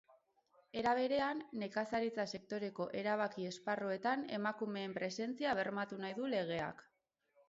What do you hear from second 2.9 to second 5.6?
erabaki esparruetan emakumeen presentzia